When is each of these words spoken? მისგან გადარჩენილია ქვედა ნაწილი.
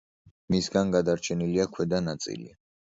მისგან 0.55 0.95
გადარჩენილია 0.97 1.71
ქვედა 1.77 2.05
ნაწილი. 2.11 2.53